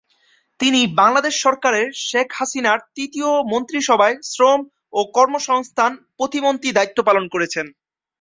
তিনি 0.59 0.81
বাংলাদেশ 0.95 1.33
সরকারের 1.41 1.87
শেখ 2.01 2.27
হাসিনার 2.33 2.79
তৃতীয় 2.95 3.29
মন্ত্রিসভায় 3.51 4.15
শ্রম 4.29 4.59
ও 4.93 4.99
কর্মসংস্থান 5.15 5.91
প্রতিমন্ত্রী 6.17 6.69
দায়িত্ব 6.73 6.99
পালন 7.07 7.25
করেছেন। 7.33 7.65